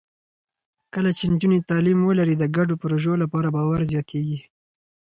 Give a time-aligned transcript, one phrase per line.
[0.93, 4.39] کله چې نجونې تعلیم ولري، د ګډو پروژو لپاره باور زیاتېږي.